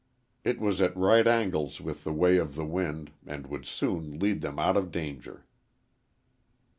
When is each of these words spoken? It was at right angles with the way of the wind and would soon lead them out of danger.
It 0.43 0.59
was 0.59 0.81
at 0.81 0.97
right 0.97 1.27
angles 1.27 1.79
with 1.79 2.03
the 2.03 2.11
way 2.11 2.37
of 2.37 2.55
the 2.55 2.65
wind 2.65 3.11
and 3.27 3.45
would 3.45 3.67
soon 3.67 4.17
lead 4.17 4.41
them 4.41 4.57
out 4.57 4.75
of 4.75 4.89
danger. 4.91 5.45